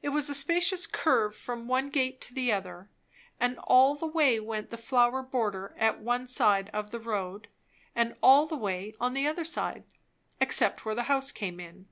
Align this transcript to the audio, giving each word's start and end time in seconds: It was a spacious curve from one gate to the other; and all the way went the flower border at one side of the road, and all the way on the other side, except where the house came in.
It 0.00 0.10
was 0.10 0.30
a 0.30 0.34
spacious 0.36 0.86
curve 0.86 1.34
from 1.34 1.66
one 1.66 1.90
gate 1.90 2.20
to 2.20 2.32
the 2.32 2.52
other; 2.52 2.88
and 3.40 3.58
all 3.66 3.96
the 3.96 4.06
way 4.06 4.38
went 4.38 4.70
the 4.70 4.76
flower 4.78 5.22
border 5.24 5.74
at 5.76 5.98
one 5.98 6.28
side 6.28 6.70
of 6.72 6.92
the 6.92 7.00
road, 7.00 7.48
and 7.92 8.14
all 8.22 8.46
the 8.46 8.54
way 8.54 8.94
on 9.00 9.12
the 9.12 9.26
other 9.26 9.44
side, 9.44 9.82
except 10.40 10.84
where 10.84 10.94
the 10.94 11.10
house 11.10 11.32
came 11.32 11.58
in. 11.58 11.88